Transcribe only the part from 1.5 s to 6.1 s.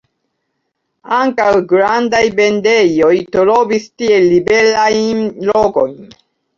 grandaj vendejoj trovis tie liberajn lokojn.